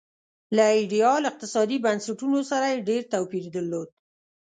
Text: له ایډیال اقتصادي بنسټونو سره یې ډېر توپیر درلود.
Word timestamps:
له 0.55 0.63
ایډیال 0.77 1.23
اقتصادي 1.31 1.77
بنسټونو 1.85 2.39
سره 2.51 2.65
یې 2.71 2.85
ډېر 2.89 3.01
توپیر 3.13 3.45
درلود. 3.55 3.89